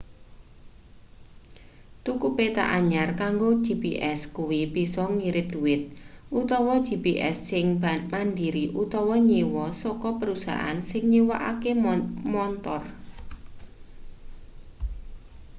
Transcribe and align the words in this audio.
tuku 2.03 2.27
peta 2.37 2.63
anyar 2.77 3.09
kanggo 3.21 3.49
gps 3.65 4.21
kuwi 4.35 4.61
bisa 4.73 5.03
ngirit 5.17 5.47
dhuwit 5.53 5.83
utawa 6.39 6.75
gps 6.87 7.37
sing 7.51 7.67
mandiri 8.13 8.63
utawa 8.83 9.15
nyewa 9.29 9.67
saka 9.81 10.09
perusahaan 10.19 10.79
sing 10.89 11.03
nyewakake 11.13 11.71
montor 12.33 12.81